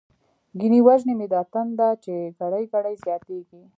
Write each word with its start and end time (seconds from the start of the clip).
ګنی 0.59 0.79
وژنی 0.87 1.13
می 1.19 1.27
دا 1.33 1.41
تنده، 1.53 1.89
چی 2.03 2.15
ګړۍ 2.39 2.63
ګړۍ 2.73 2.95
زياتيږی 3.03 3.61